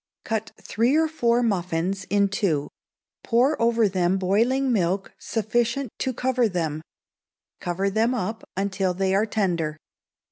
[0.25, 2.69] Cut three or four muffins in two,
[3.23, 6.81] pour over them boiling milk sufficient to cover them,
[7.59, 9.77] cover them up until they are tender.